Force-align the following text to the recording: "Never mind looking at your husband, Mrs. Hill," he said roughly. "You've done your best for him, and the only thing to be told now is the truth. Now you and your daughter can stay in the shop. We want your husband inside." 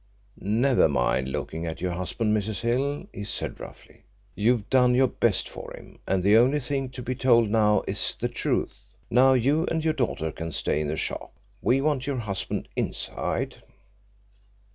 "Never 0.39 0.87
mind 0.89 1.27
looking 1.29 1.67
at 1.67 1.79
your 1.79 1.91
husband, 1.91 2.35
Mrs. 2.35 2.61
Hill," 2.61 3.05
he 3.13 3.23
said 3.23 3.59
roughly. 3.59 4.01
"You've 4.33 4.67
done 4.67 4.95
your 4.95 5.05
best 5.05 5.47
for 5.47 5.71
him, 5.77 5.99
and 6.07 6.23
the 6.23 6.37
only 6.37 6.59
thing 6.59 6.89
to 6.89 7.03
be 7.03 7.13
told 7.13 7.51
now 7.51 7.83
is 7.87 8.17
the 8.19 8.27
truth. 8.27 8.95
Now 9.11 9.33
you 9.33 9.67
and 9.69 9.85
your 9.85 9.93
daughter 9.93 10.31
can 10.31 10.53
stay 10.53 10.81
in 10.81 10.87
the 10.87 10.95
shop. 10.97 11.35
We 11.61 11.81
want 11.81 12.07
your 12.07 12.17
husband 12.17 12.67
inside." 12.75 13.57